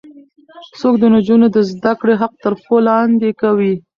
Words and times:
څوک 0.79 0.95
د 0.99 1.03
نجونو 1.15 1.47
د 1.55 1.57
زده 1.71 1.93
کړې 1.99 2.13
حق 2.21 2.33
تر 2.43 2.53
پښو 2.59 2.77
لاندې 2.89 3.29
کوي؟ 3.41 3.73